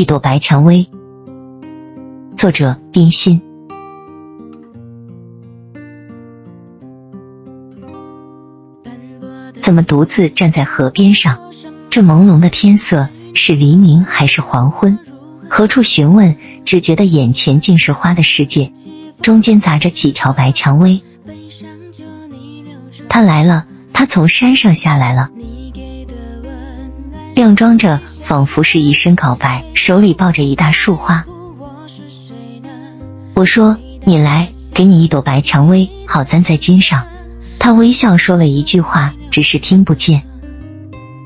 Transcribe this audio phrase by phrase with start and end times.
[0.00, 0.88] 一朵白蔷薇，
[2.34, 3.42] 作者冰心。
[9.60, 11.52] 怎么独自站在河边上？
[11.90, 14.98] 这朦胧的天色是黎明还是黄昏？
[15.50, 16.38] 何处询问？
[16.64, 18.72] 只觉得眼前尽是花的世界，
[19.20, 21.02] 中间杂着几条白蔷薇。
[23.10, 25.28] 他来了，他从山上下来了，
[27.34, 28.00] 靓装着。
[28.30, 31.24] 仿佛是一身告白，手里抱着一大束花。
[33.34, 37.08] 我说：“你来，给你一朵白蔷薇，好簪在襟上。”
[37.58, 40.22] 他微笑说了一句话，只是听不见。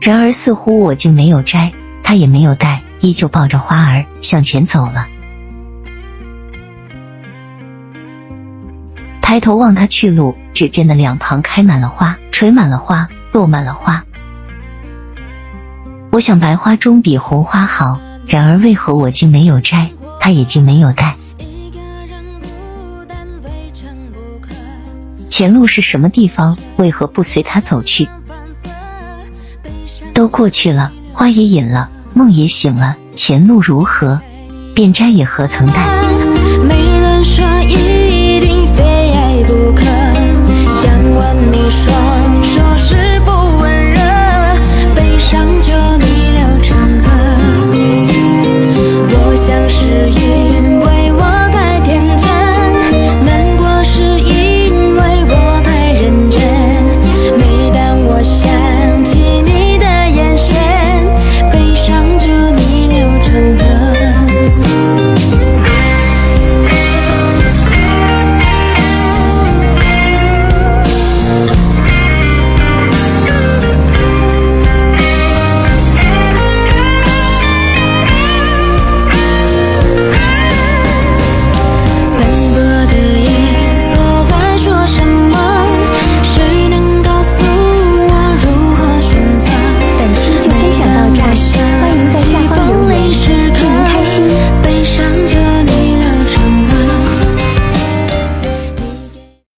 [0.00, 5.06] 然而似乎我竟没有摘，他也没有戴，依旧抱着花儿向前走了。
[9.20, 14.06] 抬头望他去路，只见那两旁开满了花，垂满了花，落满了花。
[16.14, 21.16] 我想白花终比红花好，然而为何我竟没有摘，他也竟没有戴？
[25.28, 26.56] 前路是什么地方？
[26.76, 28.08] 为何不随他走去？
[30.12, 34.20] 都过去了，花也隐了，梦也醒了，前路如何？
[34.72, 35.84] 便摘也何曾带？
[36.62, 37.93] 没人说一